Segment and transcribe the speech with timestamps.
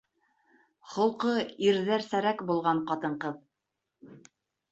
[0.93, 1.33] Холҡо
[1.67, 3.39] ирҙәрсәрәк булған ҡатын-ҡыҙ.